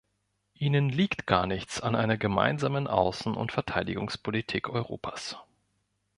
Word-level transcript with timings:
Ihnen 0.55 0.89
liegt 0.89 1.27
gar 1.27 1.45
nichts 1.45 1.79
an 1.79 1.93
einer 1.93 2.17
gemeinsamen 2.17 2.87
Außen- 2.87 3.35
und 3.35 3.51
Verteidigungspolitik 3.51 4.67
Europas. 4.67 5.37